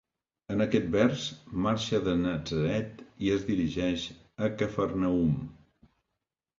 En 0.53 0.63
aquest 0.63 0.87
vers 0.95 1.25
marxa 1.65 2.01
de 2.09 2.17
Natzaret 2.23 3.05
i 3.27 3.31
es 3.37 3.47
dirigeix 3.53 4.09
a 4.45 4.53
Cafarnaüm. 4.59 5.41